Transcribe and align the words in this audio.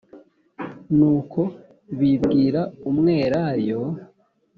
Nuko 0.97 1.41
bibwira 1.99 2.61
umwelayo 2.89 3.81